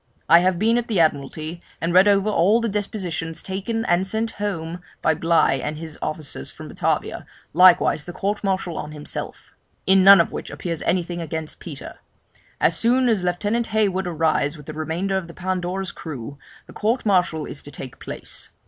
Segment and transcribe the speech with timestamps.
[0.27, 4.31] I have been at the Admiralty, and read over all the depositions taken and sent
[4.41, 9.53] home by Bligh and his officers from Batavia, likewise the court martial on himself;
[9.85, 11.99] in none of which appears anything against Peter.
[12.59, 17.05] As soon as Lieutenant Hayward arrives with the remainder of the Pandora's crew, the court
[17.05, 18.49] martial is to take place.